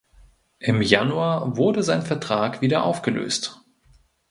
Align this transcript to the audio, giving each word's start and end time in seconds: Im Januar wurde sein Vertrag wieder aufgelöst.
Im 0.57 0.81
Januar 0.81 1.57
wurde 1.57 1.83
sein 1.83 2.01
Vertrag 2.01 2.61
wieder 2.61 2.85
aufgelöst. 2.85 3.61